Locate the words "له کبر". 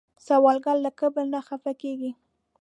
0.85-1.25